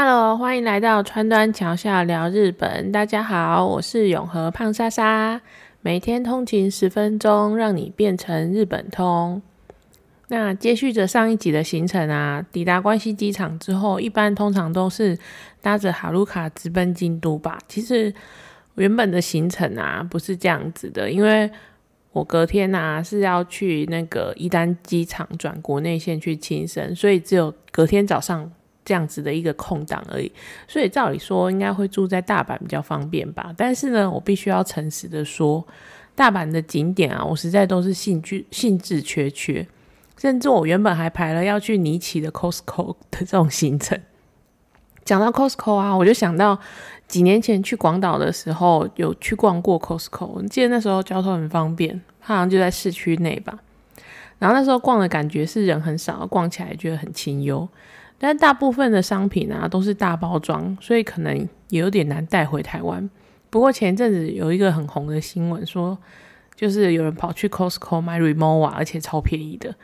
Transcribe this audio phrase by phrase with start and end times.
[0.00, 2.92] Hello，欢迎来到川端桥下聊日本。
[2.92, 5.40] 大家好，我是永和胖莎莎，
[5.80, 9.42] 每天通勤十分钟，让你变成日本通。
[10.28, 15.18] 那接续着上一集的行程啊，抵达关西机场之后，一般通常都是
[15.60, 17.58] 搭着哈鲁卡直奔京都吧。
[17.66, 18.14] 其实
[18.76, 21.50] 原本的行程啊，不是这样子的，因为
[22.12, 28.52] 我隔天啊是要去那个伊丹机场转国内线去青森，所以只有隔天早上。
[28.88, 30.32] 这样子的一个空档而已，
[30.66, 33.52] 所以照理说应该会住在大阪比较方便吧。
[33.54, 35.62] 但是呢，我必须要诚实的说，
[36.14, 39.66] 大阪的景点啊，我实在都是兴趣兴致缺缺，
[40.16, 44.00] 甚至我原本还排了要去尼奇的 Costco 的这种行程。
[45.04, 46.58] 讲到 Costco 啊，我就想到
[47.06, 53.58] 几年前去广岛的时候有去逛过 Costco，记得那时候交通很方便，它好像就在市区内吧。
[54.38, 57.68] 然后那时候逛的感觉是人很少，逛起来觉得很清幽。
[58.18, 61.36] 但大部分的商品啊都是大包装，所以可能
[61.68, 63.08] 也有点难带回台湾。
[63.50, 65.96] 不过前一阵子有一个很红的新闻，说
[66.56, 69.74] 就是有人跑去 Costco 买 Remova，而且超便宜的，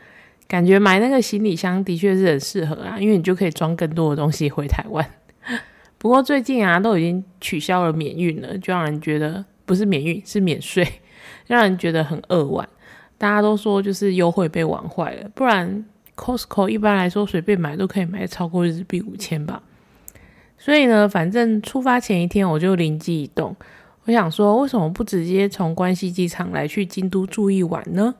[0.47, 5.09] 感觉买那个行李箱的确是很适合啊，因为你就可以装更多的东西回台湾。
[5.97, 10.85] 不过最近啊都已经取消了免运了，就让人觉得不是免运是免税，
[11.47, 12.67] 让人觉得很扼腕。
[13.17, 15.85] 大家都说就是优惠被玩坏了，不然。
[16.17, 19.61] Costco 一般来说随便买都可以买超过日币五千吧，
[20.57, 23.53] 所以呢，反正出发前一天我就灵机一动，
[24.05, 28.15] 我想说为什么不直接从关西机场来去京都住一晚呢？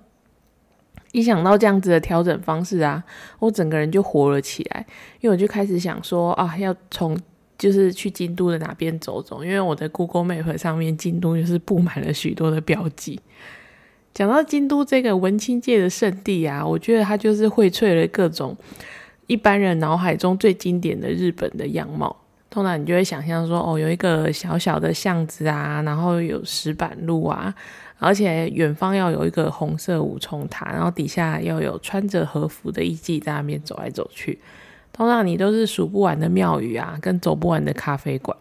[1.14, 3.02] 一想到这样子的调整方式啊，
[3.40, 4.86] 我整个人就活了起来，
[5.22, 7.18] 因为我就开始想说啊，要从
[7.58, 13.22] 就是去京都的哪边走走，因为我的 Google Map 上面京都就是布满了许多的标记。
[14.16, 18.56] 讲到京都这个文青界的圣地啊，我觉得它就是荟萃了各种
[19.28, 22.16] 一般人脑海中最经典的日本的样貌。
[22.50, 27.54] 通常你就会想象说，哦，有一个小小的巷子啊，然后有石板路啊，
[28.00, 34.40] 而且远方要有一个红色五重塔，然后底下要有穿着和服的艺妓在那边走来走去。
[34.94, 38.38] 通常你都是数不完的庙宇啊，跟走不完的咖啡馆。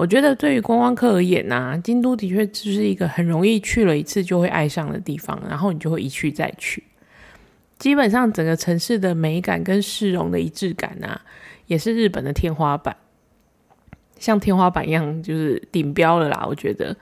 [0.00, 6.82] 我觉得对于观光客而言呐，京都的确就是一个很容易去了一次就会爱上的地方，然后你就会一去再去。
[7.78, 11.20] 基本上整个城市的美感跟市容的一致感啊，
[11.66, 12.96] 也是日本的天花板，
[14.18, 16.46] 像天花板一样就是顶标了啦。
[16.48, 16.96] 我觉得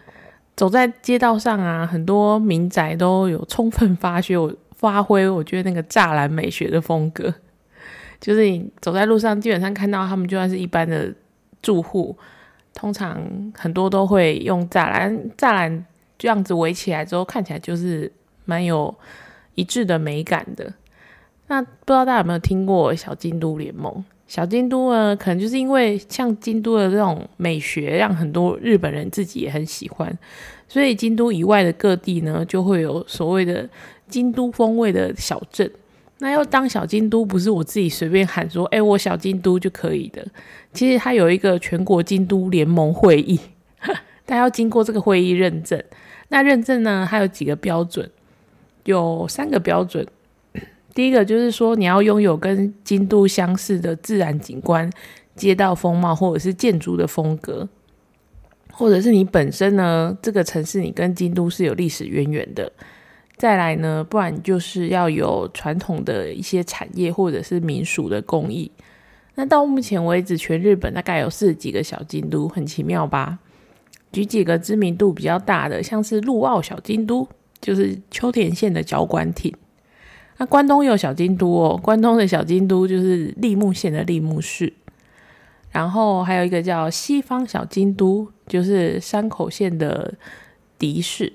[0.56, 7.32] 走在街道上啊，很多民宅都有充分发挥发挥，我觉得那个栅栏美学的风格，
[8.20, 11.14] 就是你走在路上，基本上看到他们就算是一般的
[11.62, 12.18] 住户。
[12.80, 13.20] 通常
[13.56, 15.84] 很多都会用栅栏，栅栏
[16.16, 18.10] 这样子围起来之后，看起来就是
[18.44, 18.94] 蛮有
[19.56, 20.72] 一致的美感的。
[21.48, 24.04] 那不知道大家有没有听过小京都联盟？
[24.28, 30.16] 小京都呢，可能就是因为像京都的这种美学，让很多日本人自己也很喜欢，
[30.68, 33.68] 所以京都以外的各地呢，就会有所谓的
[34.08, 35.68] 京都风味的小镇。
[36.20, 40.26] 那要当小京都，不是我自己随便喊说，哎，我小京都就可以的。
[40.72, 43.38] 其实它有一个全国京都联盟会议，
[44.26, 45.82] 它要经过这个会议认证。
[46.28, 48.10] 那认证呢，它有几个标准，
[48.84, 50.06] 有三个标准。
[50.92, 54.90] 第一个就是说，你要拥有跟京都相似的自然景观、
[55.36, 57.68] 街道风貌，或者是建筑的风格，
[58.72, 62.72] 或者是你本身呢，这个城市你跟京都是有历史渊源的。
[63.38, 68.70] 再来呢，不然就是要有传统的一些产业或者是民俗的工艺。
[69.36, 73.38] 那到目前为止，全日本大概有四十几个小京都，很奇妙吧？
[74.10, 77.28] 举几个知名度比较大的，像是陆奥小京都，
[77.60, 79.54] 就是秋田县的角馆町。
[80.38, 84.72] 那关东有小京都哦，关东的小京都就是立木县的立木市。
[85.70, 90.14] 然后还有一个叫西方小京都，就是山口县的
[90.78, 91.32] 敌市。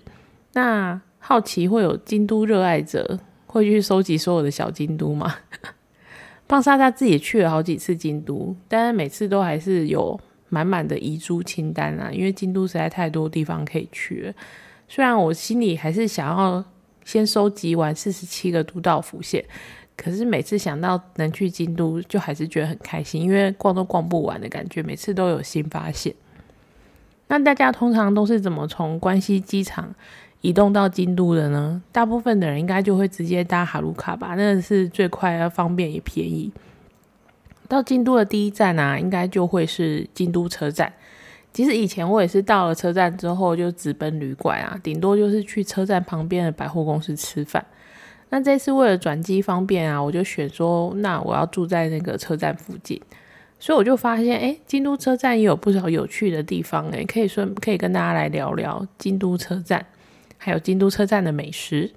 [0.53, 3.17] 那好奇会有京都热爱者
[3.47, 5.33] 会去收集所有的小京都吗？
[6.49, 14.33] 胖莎莎自己去了好几次京都，但是每次都还是有满满的遗珠清单啊，因为京都实在太多地方可以去了。
[14.89, 16.61] 虽然我心里还是想要
[17.05, 19.43] 先收集完四十七个都道府县，
[19.95, 26.13] 可是每次想到能去京都，就还是觉得很开心，因为逛都逛不完的感觉，每次都有新发现。
[27.27, 29.95] 那大家通常都是怎么从关西机场？
[30.43, 36.51] 移动到京都的呢，大部分的人应该就会直接搭哈鲁卡吧，那是最快、又方便也便宜。
[37.69, 40.91] 到京都的第一站啊，应该就会是京都车站。
[41.53, 47.65] 其实以前我也是到了车站之后就直奔旅馆啊，顶多就是去车站旁边的百货公司吃饭。
[48.29, 53.01] 那这次为了转机方便啊，我就选说，那我要住在那个车站附近。
[53.59, 59.85] 所以我就发现，哎，京都车站也有不少有趣的地方，哎，可以说可以跟大家来聊聊京都车站，
[60.43, 61.89] 还有京都车站的美食。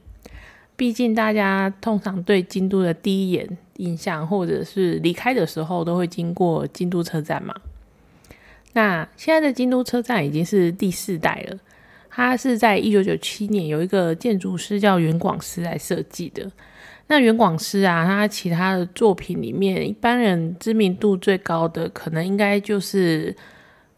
[0.76, 7.52] 毕竟大家通常对京都的第一眼印象，或者是离开的时候，都会经过京都车站嘛。
[8.74, 11.58] 那现在的京都车站已经是第四代了，
[12.08, 16.48] 它是在一九九七年有一个建筑师叫原广司来设计的。
[17.08, 23.34] 那原广司啊，他其他的作品里面，一般人知名度最高的，可能应该就是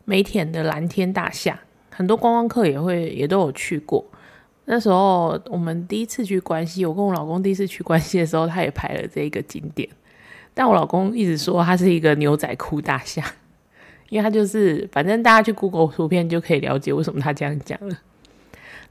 [0.05, 1.59] 梅田的蓝天大厦，
[1.91, 4.05] 很多观光客也会也都有去过。
[4.71, 9.89] 那时候我们第一次去关西，我跟我老公第一次去关西的时候，他也拍了这一个景点。
[10.53, 13.25] 但我老公一直说他是一个牛仔裤大象，
[14.11, 17.99] 因为他就是反正大家去 Google 图片就可以了解为什么他这样讲了。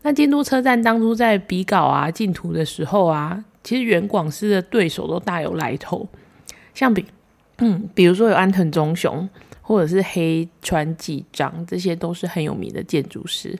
[0.01, 6.07] 那京都车站当初在比稿啊、进图的时候啊，其实原广司的对手都大有来头，
[6.73, 7.05] 像比
[7.59, 9.29] 嗯，比如说有安藤忠雄，
[9.61, 13.55] 或者是黑川纪章，这些都是很有名的建筑师。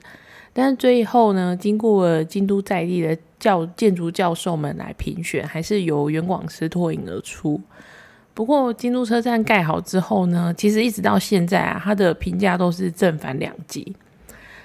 [0.52, 7.60] 但是最后呢，经过了京都在地的教建筑教授们来评选，还是由原广司脱颖而出。
[8.34, 13.94] 不过京都车站盖好之后呢，其实一直到现在啊，它的评价都是正反两极。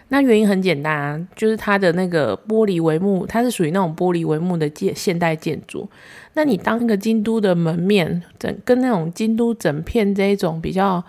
[0.09, 5.89] 那原因很简单，啊就是它的那个玻璃帷幕，它是属于那种玻璃帷幕的建现代建筑。
[6.33, 11.03] 那你当一个京都的门面，整跟那种京都整片这一种比较。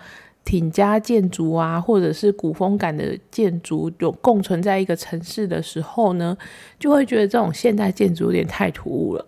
[0.44, 6.36] 挺家建筑啊，或者是古风感的建筑，有共存在一个城市的时候呢，
[6.78, 9.26] 就会觉得这种现代建筑有点太突兀了。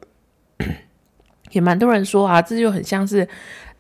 [1.53, 3.27] 也蛮多人说啊，这就很像是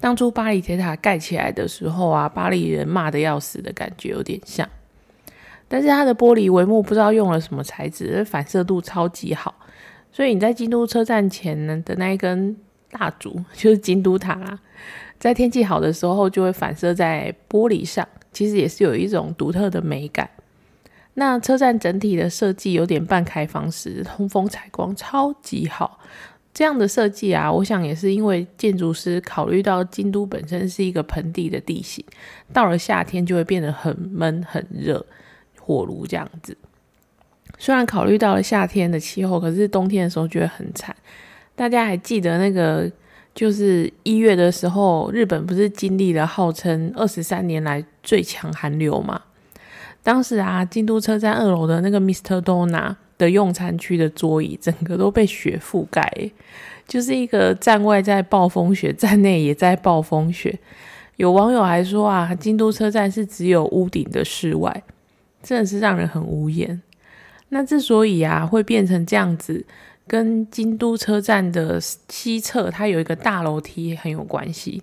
[0.00, 4.66] 当初巴黎铁塔盖起来的时候啊，巴黎人骂的要死的感觉有点像。
[5.68, 9.54] 但是它的玻璃帷幕不知道用了什么材质，反射度超级好，
[10.12, 12.56] 所以你在京都车站前呢的那一根
[12.92, 14.58] 蜡烛， 就是京都塔。
[15.18, 20.28] 在天气好的时候，就会反射在玻璃上，其实也是有一种独特的美感。
[21.14, 25.98] 那车站整体的设计有点半开放式，通风采光超级好。
[26.52, 32.04] 这样的设计啊，我想也是因为建筑师考虑到京都本身是一个盆地的地形，
[32.52, 35.04] 到了夏天就会变得很闷很热，
[35.58, 36.56] 火炉这样子。
[37.58, 40.94] 虽然考虑到了夏天的气候，可是冬天的时候觉得很惨。
[41.56, 42.88] 大家还记得那个？
[43.34, 49.20] 就是一月的时候，日本不是经历了号称二十三年来最强寒流嘛？
[50.02, 52.40] 当时啊，京都车站二楼的那个 Mr.
[52.40, 56.10] Dona 的用餐区的桌椅，整个都被雪覆盖，
[56.88, 60.58] 就是一个站外在暴风雪，站内也在暴风雪。
[61.16, 64.82] 有网友还说啊，京都车站是只有屋顶的室外，
[65.42, 66.80] 真的是让人很无言。
[67.50, 69.66] 那之所以啊会变成这样子。
[70.06, 74.82] 跟京都车站的西侧，它有一个大楼梯很有关系。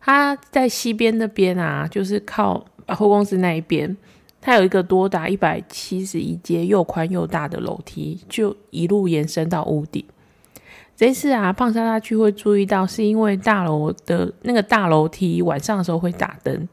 [0.00, 3.96] 它在西边那边啊，就是靠百货公司那一边，
[4.40, 10.04] 它有一个多达一百七十一阶、又宽又大的楼梯，就一路延伸到屋顶。
[10.96, 16.66] 这次啊，胖莎莎去会注意到，是因为大楼的那个大楼梯晚上的时候会打灯。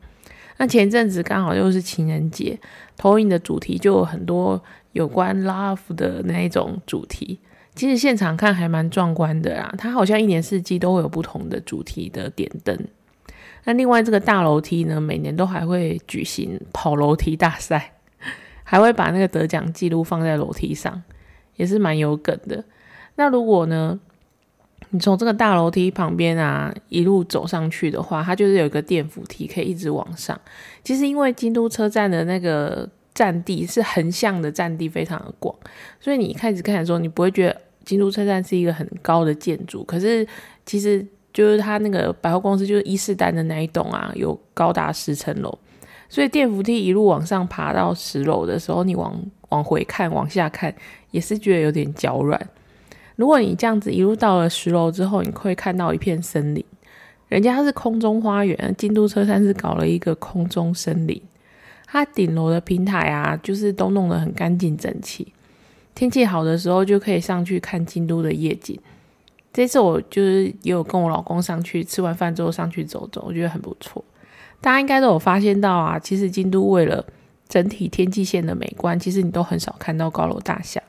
[0.58, 2.58] 那前阵子刚好又是情人节，
[2.96, 4.62] 投影的主题就有很多
[4.94, 7.40] 有关 love 的那一种主题。
[7.76, 12.78] 其实现场看还蛮壮观的啦，它好像一年四季都会有不同的主题的点灯。
[13.64, 17.94] 那另外这个大楼梯呢，每年都还会举行跑楼梯大赛，
[18.64, 21.02] 还会把那个得奖记录放在楼梯上，
[21.56, 22.64] 也是蛮有梗的。
[23.16, 24.00] 那如果呢，
[24.92, 30.40] 你从这个大楼梯旁边啊一路走上去的话，它就是有一个电扶梯可以一直往上。
[30.84, 32.88] 其实因为京都车站的那个。
[33.14, 35.56] 占地是横向的，占地非常的广，
[36.00, 39.84] 所以你一开始看的时候，你不会觉得京都车站是一个很高的建筑。
[39.84, 40.28] 可是
[40.66, 45.56] 其实就是它那个百货公司，就是伊势丹的那一栋啊，有高达十层楼，
[46.10, 49.16] 所以电扶梯一路往上爬到十楼的时候，你往
[49.50, 50.74] 往回看、往下看，
[51.12, 52.50] 也是觉得有点脚软。
[53.16, 56.66] 如果你这样子一路到了十楼之后，你会看到一片森林，
[57.28, 61.22] 人家是空中花园，京都车站是搞了一个空中森林。
[61.94, 65.32] 它顶楼的平台啊，就是都弄得很干净整齐。
[65.94, 68.80] 天气好的时候，就可以上去看京都的夜景。
[69.54, 74.04] 这次我就是也有跟我老公上去，吃完饭之后上去走走，我觉得很不错。
[74.60, 77.06] 大家应该都有发现到啊，其实京都为了
[77.48, 80.82] 整体天际线的美观，其实你都很少看到高楼大厦。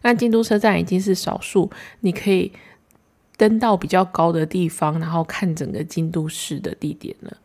[0.00, 1.70] 那京都车站已经是少数
[2.00, 2.50] 你可以
[3.36, 7.36] 登到比较高的地方，然后看整个京都市的地点了。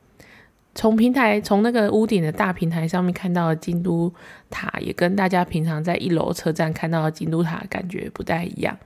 [0.74, 4.12] 从平台，从那个屋顶的大平台上面看到的京都
[4.50, 8.78] 塔，也跟大家平常在一楼车站看到的京都塔感觉不太一样。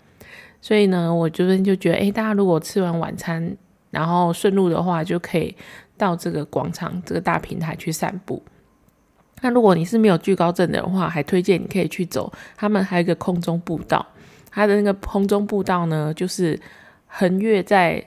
[0.61, 3.55] 所以呢，我这边就觉得，哎，大家如果吃完晚餐，
[3.91, 5.55] 然后顺路的话就可以
[5.95, 8.41] 到这个广场这个大平台去散步。
[9.41, 14.03] 那如果你是没有惧高症的话，还推荐你可以去走他们还有一个空中步道，
[14.49, 16.59] 它的那个空中步道呢，就是
[17.05, 18.03] 横越在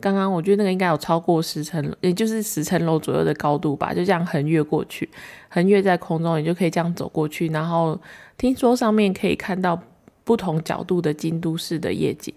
[0.00, 5.08] 刚刚我觉得那个应该有超过十层，也就是十层楼左右的高度吧，就这样横越过去，
[5.48, 7.98] 横越在空中，你就可以这样走过去，然后
[8.36, 9.80] 听说上面可以看到
[10.22, 12.32] 不同角度的京都市的夜景。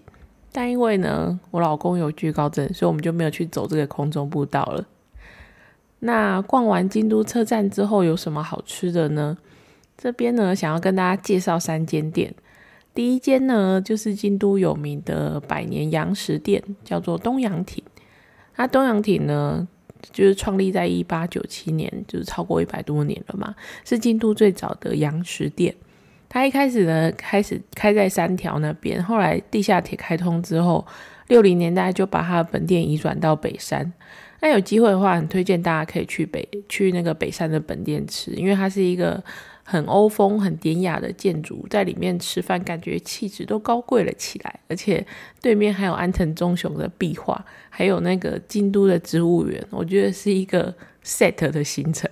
[0.52, 4.86] 但因为呢，我老公有惧高症，所以我们就没有去走这个空中步道了。
[6.00, 9.36] 那逛完京都车站之后有什么好吃的呢？
[9.98, 12.34] 这边呢，想要跟大家介绍三间店。
[12.94, 17.82] 第一间呢，就是京都有名的百年洋食店，叫做东洋町。
[18.56, 19.66] 那东洋町呢，
[20.12, 23.54] 就是创立在一八九七年，就是超过一百多年了嘛，
[23.84, 25.74] 是京都最早的洋食店。
[26.28, 30.86] 它一开始呢，开始开在三条那边，后来地下铁开通之后，
[31.28, 33.92] 六零年代就把它的本店移转到北山。
[34.40, 39.22] 那有机会的话，很推荐大家可以去北去那个北山的本店吃，因为它是一个
[39.70, 45.06] 很欧风、很典雅的建筑，在里面吃饭感觉气质都高贵了起来，而且
[45.40, 50.74] 对面还有安藤忠雄的壁画，还有那个京都的植物园，我觉得是一个
[51.04, 52.10] set 的行程。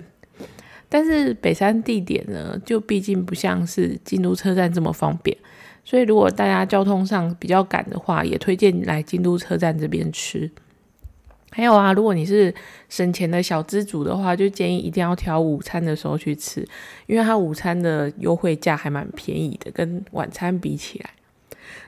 [0.89, 5.37] 但是北山地点呢，就毕竟不像是京都车站这么方便，
[5.85, 10.49] 所以如果大家交通上比较赶的话，也推荐来京都车站这边吃。
[11.51, 12.55] 还有啊，如果你是
[12.89, 16.67] 省钱的小资主的话，就建议一定要挑午餐的时候去吃，
[17.07, 21.11] 因为它午餐的优惠价还蛮便宜的，跟晚餐比起来。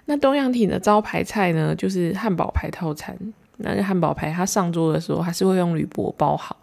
[0.06, 3.16] 那东阳町的招牌菜呢，就是汉堡排套餐。
[3.62, 6.56] 那个汉堡排它上桌的时候，还是会用铝箔包好。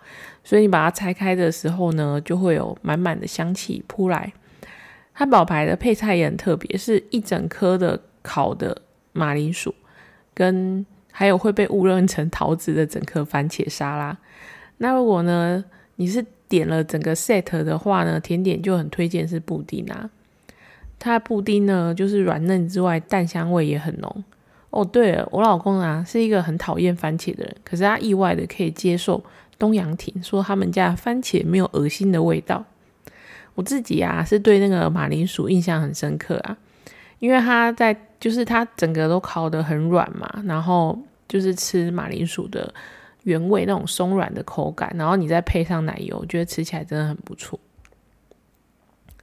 [0.43, 4.33] 所以你把它拆开的时候呢，就会有满满的香气扑来。
[5.13, 8.81] 汉堡排的配菜也很特别，是一整颗的烤的
[9.13, 9.73] 马铃薯，
[10.33, 10.83] 跟
[11.19, 14.15] 还有会被误认成桃子的整颗番茄沙拉。
[14.77, 20.11] 那如果呢，你是点了整个 set 的话呢，甜点就很推荐是布丁啊。
[20.99, 24.23] 它布丁呢，就是软嫩之外，蛋香味也很浓。
[24.69, 29.23] 哦，对了，我老公啊是一个很讨厌番茄的人，可是他意外的可以接受。
[29.57, 32.63] 东洋亭说他们家番茄没有恶心的味道。
[33.55, 36.55] 我自己啊是对那个马铃薯印象很深刻啊，
[37.17, 40.97] 因为他在就是它整个都烤得很软嘛，然后
[41.27, 42.73] 就是吃马铃薯的
[43.23, 47.59] 原味那种松软的口感，然后你再配上奶油，我觉得吃起来真的很不错。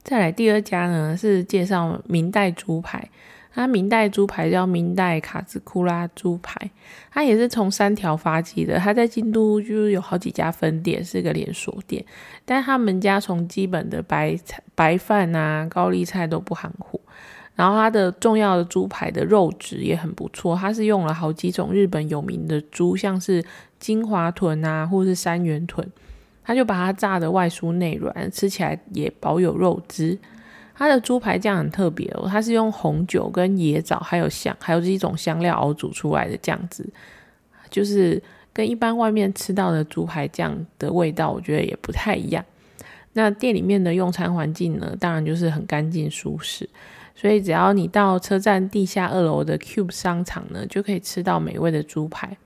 [0.03, 3.09] 再来第二家呢是介绍明代猪排。
[3.57, 6.69] 它明代猪排叫明代卡兹库拉猪排，
[7.13, 8.81] 它也是从三条发迹的。
[8.81, 12.05] 它在京都就是有好几家分店，是一个连锁店。
[12.45, 17.01] 但他们家从基本的白菜、白饭啊、高丽菜都不含糊。
[17.55, 23.45] 然后它的重要的猪排的肉质也很不错，它是用了好几种日本有名的猪，像是
[23.79, 25.87] 金华豚啊，或是三元豚，
[26.43, 30.19] 它就把它炸的外酥内软，吃起来也保有肉汁。
[30.77, 36.85] 它的猪排酱很特别哦，它是用红酒跟椰枣还有香还有这一种香料熬煮出来的酱汁，
[37.71, 38.21] 就是
[38.53, 42.45] 跟一般外面吃到的猪排酱的味道，我觉得也不太一样。
[43.13, 46.69] 那店里面的用餐环境呢，当然就是很干净舒适，
[47.15, 52.37] 所以只要你到车站地下二楼的 Cube 商场呢，就可以吃到美味的猪排。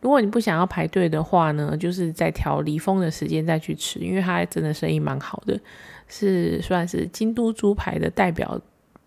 [0.00, 5.60] 如果你不想要排队的话呢，就是在调离峰的时间再去吃，因为它真的生意蛮好的。
[6.08, 8.60] 是算是京都猪排的代表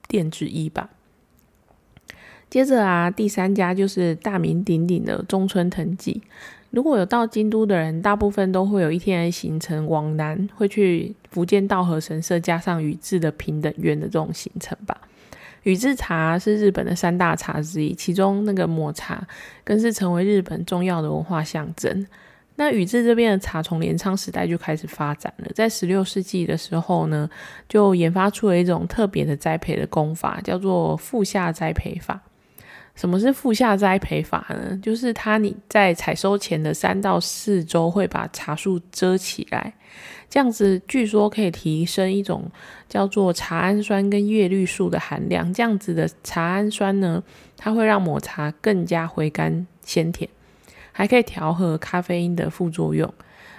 [0.07, 0.89] 店之一吧。
[2.49, 6.21] 接着啊，第三家就是大名鼎鼎的中村藤吉。
[6.73, 14.99] 如果有到京都的人，大部分都会有一天的行程往南，会去福建道和神社，加上宇治的平等院的这种行程吧。
[15.61, 19.23] 宇治茶是日本的三大茶之一，其中那个抹茶
[19.63, 22.07] 更是成为日本重要的文化象征。
[22.55, 27.29] 那宇治这边的茶从镰仓时代就开始发展了，在十六世纪的时候呢，
[27.69, 32.19] 就研发出了一种特别的栽培的功法，叫做覆下栽培法。
[32.95, 34.79] 什么是覆下栽培法呢？
[34.81, 39.73] 就是它你在采收前的三到四周会把茶树遮起来，
[40.29, 42.43] 这样子据说可以提升一种
[42.87, 45.51] 叫做茶氨酸跟叶绿素的含量。
[45.51, 47.21] 这样子的茶氨酸呢，
[47.57, 50.29] 它会让抹茶更加回甘鲜甜。
[50.91, 53.11] 还可以调和咖啡因的副作用，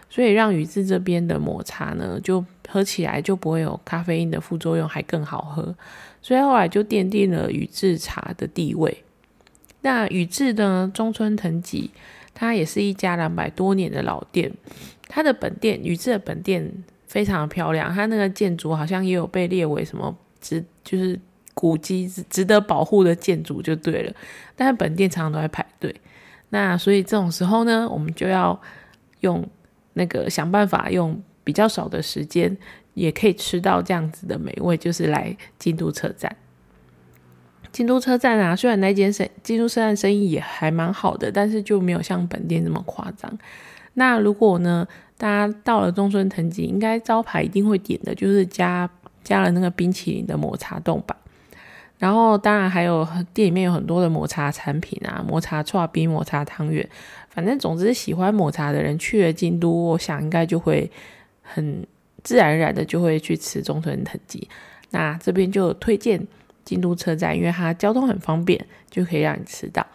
[0.09, 5.75] 所以让宇治这边的抹茶呢，就喝起来就不会有咖啡因的副作用，还更好喝。
[6.23, 8.97] 所以后来就奠定了宇治茶的地位。
[9.85, 11.91] 那宇治呢，中村藤吉，
[12.33, 14.50] 它也是一家两百多年的老店。
[15.09, 16.73] 它的本店宇治的本店
[17.07, 21.21] 非常的漂亮，它那个建筑好像也有被列为什么值，就是
[21.53, 24.14] 古迹值得保护的建筑就对了。
[24.57, 25.95] 但是本店常常都在排队。
[26.49, 28.59] 那所以这种时候呢，我们就要
[29.21, 29.47] 用
[29.93, 32.57] 那个想办法，用比较少的时间
[32.95, 36.35] 也可以吃到这样子的美味，就是来京都车站。
[37.75, 43.37] 京都车站啊，虽然那间生京都车站生意也还蛮好的，但是就没有像本店那么夸张。
[43.95, 44.87] 那如果呢，
[45.19, 48.88] 大家到了中村藤吉，应该招牌一定会点的就是加
[49.25, 51.16] 加了那个冰淇淋的抹茶冻吧。
[51.99, 56.88] 然后当然还有店里面有很多的抹茶产品啊，抹茶串冰、抹茶汤圆，
[57.28, 60.88] 反正总之喜欢抹茶的人去了京都，我想应该就会
[61.43, 61.85] 很
[62.23, 64.49] 自然而然的就会去吃中村藤吉。
[64.90, 66.25] 那这边就推荐。
[66.64, 69.87] 京都车站，因为它交通很方便，就可以让你吃到。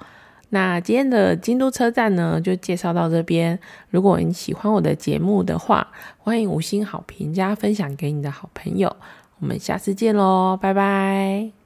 [0.52, 3.60] 那今天的京都车站呢，就介绍到这边。
[3.90, 8.96] 如果你喜欢我的节目的话，欢迎五星好评加分享给你的好朋友。
[9.40, 11.59] 我们下次见喽，拜拜。